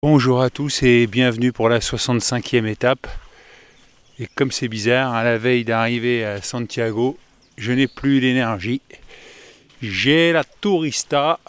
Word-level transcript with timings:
Bonjour 0.00 0.42
à 0.42 0.48
tous 0.48 0.84
et 0.84 1.08
bienvenue 1.08 1.50
pour 1.50 1.68
la 1.68 1.80
65e 1.80 2.66
étape. 2.66 3.08
Et 4.20 4.28
comme 4.32 4.52
c'est 4.52 4.68
bizarre, 4.68 5.12
à 5.12 5.24
la 5.24 5.38
veille 5.38 5.64
d'arriver 5.64 6.24
à 6.24 6.40
Santiago, 6.40 7.18
je 7.56 7.72
n'ai 7.72 7.88
plus 7.88 8.20
l'énergie. 8.20 8.80
J'ai 9.82 10.30
la 10.30 10.44
tourista 10.44 11.40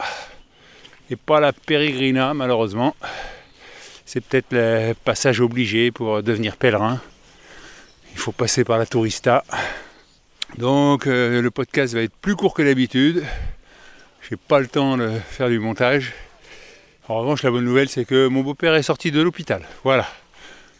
et 1.10 1.14
pas 1.14 1.38
la 1.38 1.52
peregrina 1.52 2.34
malheureusement. 2.34 2.96
C'est 4.04 4.20
peut-être 4.20 4.48
le 4.50 4.94
passage 4.94 5.40
obligé 5.40 5.92
pour 5.92 6.20
devenir 6.20 6.56
pèlerin. 6.56 7.00
Il 8.10 8.18
faut 8.18 8.32
passer 8.32 8.64
par 8.64 8.78
la 8.78 8.86
tourista. 8.86 9.44
Donc 10.58 11.06
euh, 11.06 11.40
le 11.40 11.50
podcast 11.52 11.94
va 11.94 12.02
être 12.02 12.16
plus 12.16 12.34
court 12.34 12.54
que 12.54 12.62
d'habitude. 12.62 13.22
J'ai 14.28 14.36
pas 14.36 14.58
le 14.58 14.66
temps 14.66 14.96
de 14.96 15.08
faire 15.30 15.48
du 15.48 15.60
montage. 15.60 16.12
En 17.10 17.18
revanche, 17.18 17.42
la 17.42 17.50
bonne 17.50 17.64
nouvelle, 17.64 17.88
c'est 17.88 18.04
que 18.04 18.28
mon 18.28 18.42
beau-père 18.42 18.76
est 18.76 18.84
sorti 18.84 19.10
de 19.10 19.20
l'hôpital. 19.20 19.66
Voilà. 19.82 20.06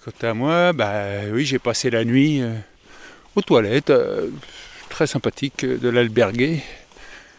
Quant 0.04 0.28
à 0.28 0.32
moi, 0.32 0.72
bah 0.72 1.22
oui, 1.32 1.44
j'ai 1.44 1.58
passé 1.58 1.90
la 1.90 2.04
nuit 2.04 2.40
euh, 2.40 2.54
aux 3.34 3.42
toilettes, 3.42 3.90
euh, 3.90 4.28
très 4.90 5.08
sympathique 5.08 5.64
de 5.64 5.88
l'alberguer. 5.88 6.62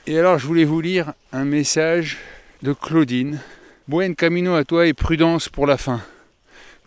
Et 0.07 0.19
alors, 0.19 0.37
je 0.39 0.45
voulais 0.45 0.65
vous 0.65 0.81
lire 0.81 1.13
un 1.31 1.45
message 1.45 2.17
de 2.63 2.73
Claudine. 2.73 3.39
Buen 3.87 4.13
camino 4.13 4.55
à 4.55 4.65
toi 4.65 4.85
et 4.85 4.93
prudence 4.93 5.47
pour 5.47 5.67
la 5.67 5.77
fin. 5.77 6.01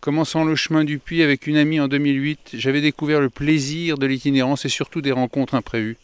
Commençant 0.02 0.44
le 0.44 0.56
chemin 0.56 0.84
du 0.84 0.98
puits 0.98 1.22
avec 1.22 1.46
une 1.46 1.56
amie 1.56 1.80
en 1.80 1.88
2008, 1.88 2.50
j'avais 2.52 2.82
découvert 2.82 3.22
le 3.22 3.30
plaisir 3.30 3.96
de 3.96 4.04
l'itinérance 4.04 4.66
et 4.66 4.68
surtout 4.68 5.00
des 5.00 5.12
rencontres 5.12 5.54
imprévues. 5.54 5.96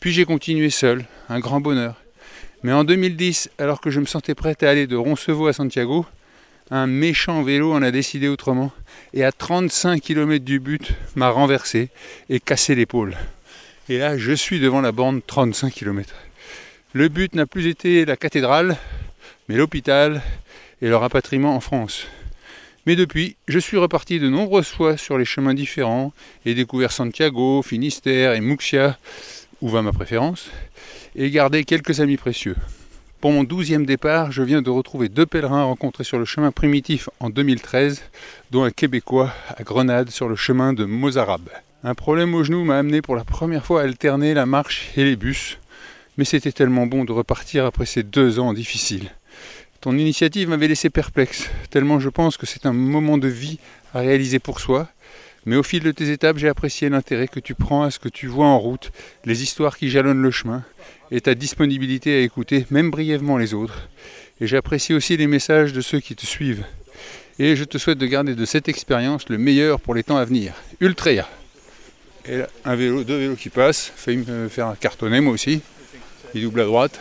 Puis 0.00 0.12
j'ai 0.12 0.26
continué 0.26 0.68
seul, 0.68 1.06
un 1.30 1.40
grand 1.40 1.62
bonheur. 1.62 1.94
Mais 2.62 2.72
en 2.72 2.84
2010, 2.84 3.50
alors 3.58 3.80
que 3.80 3.90
je 3.90 4.00
me 4.00 4.04
sentais 4.04 4.34
prêt 4.34 4.54
à 4.60 4.68
aller 4.68 4.86
de 4.86 4.96
Roncevaux 4.96 5.46
à 5.46 5.54
Santiago, 5.54 6.04
un 6.70 6.86
méchant 6.86 7.42
vélo 7.42 7.72
en 7.72 7.82
a 7.82 7.90
décidé 7.90 8.28
autrement 8.28 8.70
et 9.14 9.24
à 9.24 9.32
35 9.32 10.00
km 10.02 10.44
du 10.44 10.60
but 10.60 10.92
m'a 11.16 11.30
renversé 11.30 11.88
et 12.28 12.38
cassé 12.38 12.74
l'épaule. 12.74 13.16
Et 13.88 13.96
là, 13.96 14.18
je 14.18 14.32
suis 14.32 14.60
devant 14.60 14.82
la 14.82 14.92
borne 14.92 15.22
35 15.22 15.72
km. 15.72 16.14
Le 16.92 17.08
but 17.08 17.34
n'a 17.34 17.46
plus 17.46 17.66
été 17.66 18.04
la 18.04 18.16
cathédrale, 18.16 18.76
mais 19.48 19.56
l'hôpital 19.56 20.20
et 20.82 20.88
le 20.88 20.96
rapatriement 20.96 21.56
en 21.56 21.60
France. 21.60 22.06
Mais 22.84 22.94
depuis, 22.94 23.36
je 23.48 23.58
suis 23.58 23.78
reparti 23.78 24.20
de 24.20 24.28
nombreuses 24.28 24.68
fois 24.68 24.98
sur 24.98 25.16
les 25.16 25.24
chemins 25.24 25.54
différents 25.54 26.12
et 26.44 26.54
découvert 26.54 26.92
Santiago, 26.92 27.62
Finistère 27.62 28.34
et 28.34 28.40
Muxia, 28.40 28.98
où 29.60 29.68
va 29.68 29.82
ma 29.82 29.92
préférence, 29.92 30.50
et 31.16 31.30
gardé 31.30 31.64
quelques 31.64 32.00
amis 32.00 32.16
précieux. 32.16 32.56
Pour 33.20 33.32
mon 33.32 33.44
douzième 33.44 33.84
départ, 33.84 34.32
je 34.32 34.42
viens 34.42 34.62
de 34.62 34.70
retrouver 34.70 35.10
deux 35.10 35.26
pèlerins 35.26 35.64
rencontrés 35.64 36.04
sur 36.04 36.18
le 36.18 36.24
chemin 36.24 36.52
primitif 36.52 37.10
en 37.20 37.28
2013, 37.28 38.02
dont 38.50 38.64
un 38.64 38.70
Québécois 38.70 39.30
à 39.56 39.62
Grenade 39.62 40.08
sur 40.08 40.28
le 40.28 40.36
chemin 40.36 40.72
de 40.72 40.86
Mozarabe. 40.86 41.50
Un 41.84 41.94
problème 41.94 42.34
au 42.34 42.44
genou 42.44 42.64
m'a 42.64 42.78
amené 42.78 43.02
pour 43.02 43.16
la 43.16 43.24
première 43.24 43.66
fois 43.66 43.82
à 43.82 43.84
alterner 43.84 44.32
la 44.32 44.46
marche 44.46 44.90
et 44.96 45.04
les 45.04 45.16
bus, 45.16 45.58
mais 46.16 46.24
c'était 46.24 46.52
tellement 46.52 46.86
bon 46.86 47.04
de 47.04 47.12
repartir 47.12 47.66
après 47.66 47.86
ces 47.86 48.02
deux 48.02 48.38
ans 48.38 48.54
difficiles. 48.54 49.10
Ton 49.82 49.96
initiative 49.96 50.48
m'avait 50.48 50.68
laissé 50.68 50.90
perplexe, 50.90 51.50
tellement 51.70 52.00
je 52.00 52.08
pense 52.08 52.36
que 52.36 52.46
c'est 52.46 52.66
un 52.66 52.72
moment 52.72 53.18
de 53.18 53.28
vie 53.28 53.58
à 53.94 54.00
réaliser 54.00 54.38
pour 54.38 54.60
soi, 54.60 54.88
mais 55.46 55.56
au 55.56 55.62
fil 55.62 55.82
de 55.82 55.90
tes 55.90 56.10
étapes, 56.10 56.38
j'ai 56.38 56.48
apprécié 56.48 56.88
l'intérêt 56.88 57.28
que 57.28 57.40
tu 57.40 57.54
prends 57.54 57.82
à 57.82 57.90
ce 57.90 57.98
que 57.98 58.08
tu 58.08 58.26
vois 58.26 58.46
en 58.46 58.58
route, 58.58 58.92
les 59.24 59.42
histoires 59.42 59.76
qui 59.76 59.88
jalonnent 59.88 60.22
le 60.22 60.30
chemin, 60.30 60.62
et 61.10 61.20
ta 61.20 61.34
disponibilité 61.34 62.16
à 62.16 62.20
écouter, 62.20 62.66
même 62.70 62.90
brièvement, 62.90 63.38
les 63.38 63.54
autres. 63.54 63.88
Et 64.40 64.46
j'apprécie 64.46 64.94
aussi 64.94 65.16
les 65.16 65.26
messages 65.26 65.72
de 65.72 65.80
ceux 65.80 66.00
qui 66.00 66.14
te 66.14 66.26
suivent. 66.26 66.64
Et 67.38 67.56
je 67.56 67.64
te 67.64 67.78
souhaite 67.78 67.98
de 67.98 68.06
garder 68.06 68.34
de 68.34 68.44
cette 68.44 68.68
expérience 68.68 69.28
le 69.28 69.38
meilleur 69.38 69.80
pour 69.80 69.94
les 69.94 70.02
temps 70.02 70.18
à 70.18 70.24
venir. 70.24 70.54
Ultrea. 70.80 71.26
Et 72.26 72.36
là, 72.38 72.48
un 72.64 72.74
vélo, 72.76 73.02
deux 73.02 73.16
vélos 73.16 73.36
qui 73.36 73.48
passent, 73.48 73.92
failli 73.96 74.18
me 74.18 74.48
faire 74.48 74.66
un 74.66 74.74
cartonnet 74.74 75.20
moi 75.20 75.32
aussi. 75.32 75.62
Il 76.34 76.42
double 76.42 76.60
à 76.60 76.64
droite. 76.64 77.00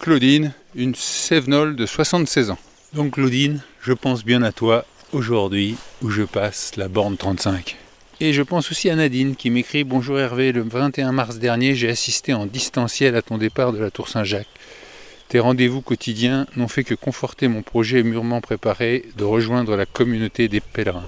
Claudine, 0.00 0.52
une 0.74 0.94
Sévenole 0.94 1.76
de 1.76 1.86
76 1.86 2.50
ans. 2.50 2.58
Donc 2.94 3.14
Claudine, 3.14 3.60
je 3.82 3.92
pense 3.92 4.24
bien 4.24 4.42
à 4.42 4.52
toi 4.52 4.84
aujourd'hui 5.12 5.76
où 6.02 6.10
je 6.10 6.22
passe 6.22 6.76
la 6.76 6.88
borne 6.88 7.16
35. 7.16 7.76
Et 8.20 8.32
je 8.32 8.42
pense 8.42 8.70
aussi 8.70 8.88
à 8.88 8.96
Nadine 8.96 9.36
qui 9.36 9.50
m'écrit 9.50 9.84
Bonjour 9.84 10.18
Hervé, 10.18 10.52
le 10.52 10.62
21 10.62 11.12
mars 11.12 11.38
dernier, 11.38 11.74
j'ai 11.74 11.88
assisté 11.88 12.32
en 12.32 12.46
distanciel 12.46 13.16
à 13.16 13.22
ton 13.22 13.38
départ 13.38 13.72
de 13.72 13.78
la 13.78 13.90
Tour 13.90 14.08
Saint-Jacques. 14.08 14.46
Tes 15.28 15.40
rendez-vous 15.40 15.80
quotidiens 15.80 16.46
n'ont 16.56 16.68
fait 16.68 16.84
que 16.84 16.94
conforter 16.94 17.48
mon 17.48 17.62
projet 17.62 18.02
mûrement 18.02 18.40
préparé 18.40 19.04
de 19.16 19.24
rejoindre 19.24 19.76
la 19.76 19.86
communauté 19.86 20.48
des 20.48 20.60
pèlerins. 20.60 21.04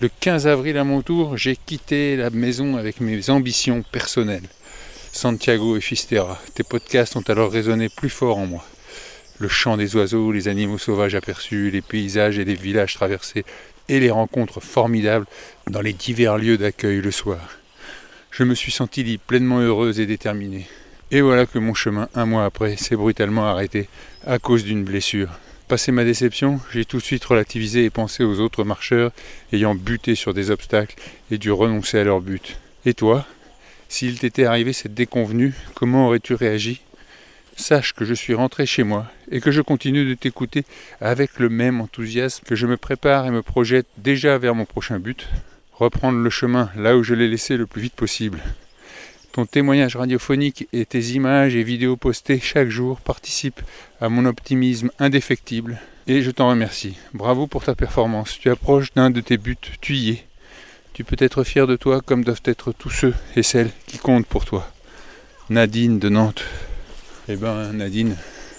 Le 0.00 0.10
15 0.20 0.46
avril 0.46 0.76
à 0.78 0.84
mon 0.84 1.00
tour, 1.00 1.36
j'ai 1.36 1.56
quitté 1.56 2.16
la 2.16 2.30
maison 2.30 2.76
avec 2.76 3.00
mes 3.00 3.30
ambitions 3.30 3.82
personnelles. 3.82 4.48
Santiago 5.12 5.76
et 5.76 5.80
Fistera, 5.80 6.40
tes 6.54 6.64
podcasts 6.64 7.16
ont 7.16 7.24
alors 7.28 7.50
résonné 7.50 7.88
plus 7.88 8.10
fort 8.10 8.38
en 8.38 8.46
moi 8.46 8.64
le 9.38 9.48
chant 9.48 9.76
des 9.76 9.96
oiseaux, 9.96 10.32
les 10.32 10.48
animaux 10.48 10.78
sauvages 10.78 11.14
aperçus, 11.14 11.70
les 11.70 11.82
paysages 11.82 12.38
et 12.38 12.44
les 12.44 12.54
villages 12.54 12.94
traversés, 12.94 13.44
et 13.88 14.00
les 14.00 14.10
rencontres 14.10 14.60
formidables 14.60 15.26
dans 15.68 15.80
les 15.80 15.92
divers 15.92 16.38
lieux 16.38 16.58
d'accueil 16.58 17.00
le 17.00 17.10
soir. 17.10 17.58
Je 18.30 18.42
me 18.42 18.54
suis 18.54 18.72
senti 18.72 19.18
pleinement 19.18 19.60
heureuse 19.60 20.00
et 20.00 20.06
déterminée. 20.06 20.66
Et 21.10 21.20
voilà 21.20 21.46
que 21.46 21.58
mon 21.58 21.74
chemin, 21.74 22.08
un 22.14 22.26
mois 22.26 22.44
après, 22.44 22.76
s'est 22.76 22.96
brutalement 22.96 23.46
arrêté 23.46 23.88
à 24.26 24.38
cause 24.38 24.64
d'une 24.64 24.84
blessure. 24.84 25.30
Passé 25.68 25.92
ma 25.92 26.04
déception, 26.04 26.60
j'ai 26.72 26.84
tout 26.84 26.98
de 26.98 27.02
suite 27.02 27.24
relativisé 27.24 27.84
et 27.84 27.90
pensé 27.90 28.24
aux 28.24 28.40
autres 28.40 28.64
marcheurs 28.64 29.12
ayant 29.52 29.74
buté 29.74 30.14
sur 30.14 30.34
des 30.34 30.50
obstacles 30.50 30.96
et 31.30 31.38
dû 31.38 31.50
renoncer 31.50 31.98
à 31.98 32.04
leur 32.04 32.20
but. 32.20 32.58
Et 32.84 32.94
toi? 32.94 33.26
S'il 33.88 34.18
t'était 34.18 34.44
arrivé 34.44 34.72
cette 34.72 34.94
déconvenue, 34.94 35.54
comment 35.74 36.06
aurais-tu 36.06 36.34
réagi? 36.34 36.82
Sache 37.56 37.94
que 37.94 38.04
je 38.04 38.12
suis 38.12 38.34
rentré 38.34 38.66
chez 38.66 38.82
moi 38.82 39.06
et 39.30 39.40
que 39.40 39.50
je 39.50 39.62
continue 39.62 40.04
de 40.04 40.14
t'écouter 40.14 40.64
avec 41.00 41.38
le 41.38 41.48
même 41.48 41.80
enthousiasme 41.80 42.44
que 42.44 42.54
je 42.54 42.66
me 42.66 42.76
prépare 42.76 43.26
et 43.26 43.30
me 43.30 43.42
projette 43.42 43.86
déjà 43.96 44.36
vers 44.36 44.54
mon 44.54 44.66
prochain 44.66 44.98
but, 44.98 45.26
reprendre 45.72 46.18
le 46.18 46.30
chemin 46.30 46.70
là 46.76 46.96
où 46.96 47.02
je 47.02 47.14
l'ai 47.14 47.28
laissé 47.28 47.56
le 47.56 47.66
plus 47.66 47.80
vite 47.80 47.94
possible. 47.94 48.40
Ton 49.32 49.46
témoignage 49.46 49.96
radiophonique 49.96 50.68
et 50.72 50.84
tes 50.84 51.00
images 51.12 51.56
et 51.56 51.62
vidéos 51.62 51.96
postées 51.96 52.40
chaque 52.40 52.68
jour 52.68 53.00
participent 53.00 53.62
à 54.00 54.08
mon 54.10 54.26
optimisme 54.26 54.90
indéfectible 54.98 55.80
et 56.06 56.22
je 56.22 56.30
t'en 56.30 56.50
remercie. 56.50 56.96
Bravo 57.14 57.46
pour 57.46 57.64
ta 57.64 57.74
performance. 57.74 58.38
Tu 58.38 58.50
approches 58.50 58.92
d'un 58.94 59.10
de 59.10 59.20
tes 59.20 59.38
buts, 59.38 59.56
tu 59.80 59.94
y 59.94 60.10
es. 60.10 60.24
Tu 60.92 61.04
peux 61.04 61.16
être 61.18 61.42
fier 61.42 61.66
de 61.66 61.76
toi 61.76 62.00
comme 62.00 62.22
doivent 62.22 62.42
être 62.44 62.72
tous 62.72 62.90
ceux 62.90 63.14
et 63.34 63.42
celles 63.42 63.70
qui 63.86 63.98
comptent 63.98 64.26
pour 64.26 64.44
toi. 64.44 64.70
Nadine 65.50 65.98
de 65.98 66.08
Nantes. 66.08 66.44
Eh 67.28 67.34
ben 67.34 67.72
Nadine, 67.72 68.14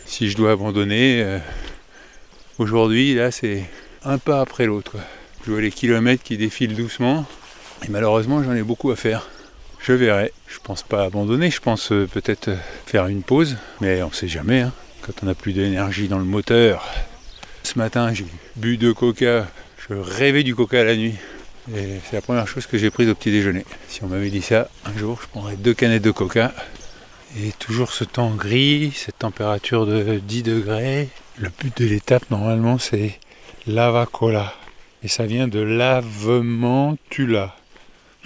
si 0.05 0.29
je 0.29 0.35
dois 0.35 0.51
abandonner, 0.51 1.23
euh, 1.23 1.39
aujourd'hui 2.57 3.16
là 3.16 3.31
c'est 3.31 3.63
un 4.03 4.17
pas 4.17 4.41
après 4.41 4.66
l'autre. 4.66 4.97
Je 5.45 5.51
vois 5.51 5.61
les 5.61 5.72
kilomètres 5.72 6.22
qui 6.22 6.35
défilent 6.35 6.75
doucement 6.75 7.25
et 7.85 7.89
malheureusement 7.89 8.44
j'en 8.44 8.53
ai 8.53 8.63
beaucoup 8.63 8.91
à 8.91 8.97
faire. 8.97 9.29
Je 9.79 9.94
verrai. 9.94 10.33
Je 10.47 10.57
pense 10.61 10.83
pas 10.83 11.06
abandonner, 11.06 11.50
je 11.50 11.61
pense 11.61 11.94
euh, 11.94 12.07
peut-être 12.07 12.50
euh, 12.50 12.57
faire 12.85 13.07
une 13.07 13.23
pause, 13.23 13.56
mais 13.79 14.03
on 14.03 14.11
sait 14.11 14.27
jamais. 14.27 14.59
Hein. 14.59 14.73
quand 15.01 15.13
on 15.23 15.27
n'a 15.27 15.33
plus 15.33 15.53
d'énergie 15.53 16.09
dans 16.09 16.19
le 16.19 16.25
moteur. 16.25 16.85
Ce 17.63 17.79
matin 17.79 18.13
j'ai 18.13 18.25
bu 18.57 18.75
deux 18.75 18.94
coca. 18.94 19.47
Je 19.88 19.94
rêvais 19.94 20.44
du 20.44 20.56
coca 20.56 20.83
la 20.83 20.97
nuit. 20.97 21.16
Et 21.73 22.01
c'est 22.03 22.17
la 22.17 22.22
première 22.22 22.50
chose 22.50 22.67
que 22.67 22.77
j'ai 22.77 22.89
prise 22.89 23.07
au 23.07 23.16
petit 23.16 23.31
déjeuner. 23.31 23.63
Si 23.88 24.03
on 24.03 24.07
m'avait 24.07 24.29
dit 24.29 24.41
ça 24.41 24.69
un 24.83 24.97
jour, 24.97 25.19
je 25.22 25.27
prendrais 25.29 25.56
deux 25.56 25.73
canettes 25.73 26.03
de 26.03 26.11
coca. 26.11 26.53
Et 27.35 27.51
toujours 27.59 27.91
ce 27.91 28.05
temps 28.05 28.31
gris, 28.31 28.93
cette 28.95 29.19
température 29.19 29.85
de 29.85 30.19
10 30.19 30.43
degrés. 30.43 31.09
Le 31.38 31.49
but 31.49 31.77
de 31.77 31.85
l'étape, 31.85 32.29
normalement, 32.31 32.79
c'est 32.79 33.19
lavacola. 33.67 34.53
Et 35.03 35.07
ça 35.07 35.25
vient 35.25 35.47
de 35.47 35.59
lavement 35.59 36.97
tula. 37.09 37.56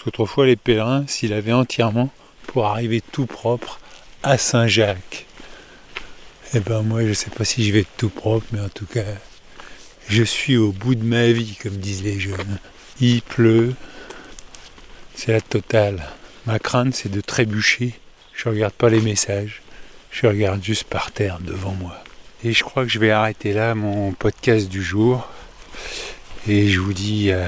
Parce 0.06 0.46
les 0.46 0.56
pèlerins 0.56 1.06
s'y 1.08 1.28
lavaient 1.28 1.52
entièrement 1.52 2.10
pour 2.48 2.68
arriver 2.68 3.02
tout 3.02 3.26
propre 3.26 3.80
à 4.24 4.38
Saint-Jacques. 4.38 5.26
Et 6.54 6.58
eh 6.58 6.60
ben 6.60 6.82
moi, 6.82 7.02
je 7.02 7.10
ne 7.10 7.14
sais 7.14 7.30
pas 7.30 7.46
si 7.46 7.64
je 7.66 7.72
vais 7.72 7.86
tout 7.98 8.10
propre, 8.10 8.46
mais 8.52 8.60
en 8.60 8.70
tout 8.70 8.86
cas, 8.86 9.06
je 10.10 10.24
suis 10.24 10.58
au 10.58 10.72
bout 10.72 10.96
de 10.96 11.04
ma 11.04 11.32
vie, 11.32 11.58
comme 11.62 11.78
disent 11.78 12.04
les 12.04 12.20
jeunes. 12.20 12.60
Il 13.00 13.22
pleut, 13.22 13.74
c'est 15.16 15.32
la 15.32 15.42
totale. 15.42 16.04
Ma 16.46 16.60
crainte, 16.60 16.94
c'est 16.94 17.10
de 17.10 17.22
trébucher 17.22 17.94
je 18.42 18.50
regarde 18.50 18.74
pas 18.74 18.90
les 18.90 19.02
messages. 19.02 19.62
Je 20.10 20.26
regarde 20.26 20.64
juste 20.64 20.86
par 20.86 21.12
terre 21.12 21.38
devant 21.42 21.74
moi. 21.74 22.04
Et 22.44 22.54
je 22.54 22.64
crois 22.64 22.84
que 22.84 22.90
je 22.90 22.98
vais 22.98 23.12
arrêter 23.12 23.54
là 23.54 23.76
mon 23.76 24.14
podcast 24.14 24.68
du 24.68 24.82
jour. 24.82 25.30
Et 26.48 26.68
je 26.68 26.80
vous 26.80 26.94
dis 26.94 27.32
euh, 27.32 27.46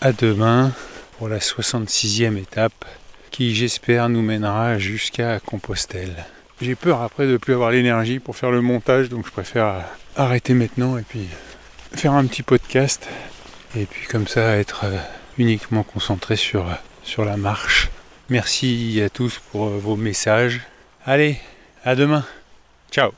à, 0.00 0.12
demain 0.12 0.72
pour 1.18 1.28
la 1.28 1.38
66e 1.38 2.38
étape 2.38 2.86
qui 3.30 3.54
j'espère 3.54 4.08
nous 4.08 4.22
mènera 4.22 4.78
jusqu'à 4.78 5.38
Compostelle. 5.38 6.24
J'ai 6.62 6.74
peur 6.74 7.02
après 7.02 7.26
de 7.26 7.32
ne 7.32 7.36
plus 7.36 7.52
avoir 7.52 7.70
l'énergie 7.70 8.20
pour 8.20 8.36
faire 8.36 8.50
le 8.50 8.62
montage 8.62 9.10
donc 9.10 9.26
je 9.26 9.30
préfère 9.30 9.84
arrêter 10.16 10.54
maintenant 10.54 10.96
et 10.96 11.02
puis 11.02 11.26
faire 11.92 12.14
un 12.14 12.24
petit 12.24 12.42
podcast 12.42 13.06
et 13.76 13.84
puis 13.84 14.06
comme 14.06 14.26
ça 14.26 14.56
être 14.56 14.84
euh, 14.84 14.96
uniquement 15.36 15.82
concentré 15.82 16.36
sur, 16.36 16.66
sur 17.04 17.26
la 17.26 17.36
marche. 17.36 17.90
Merci 18.28 19.00
à 19.04 19.08
tous 19.08 19.40
pour 19.50 19.68
vos 19.68 19.96
messages. 19.96 20.60
Allez, 21.04 21.36
à 21.84 21.94
demain. 21.94 22.24
Ciao 22.90 23.12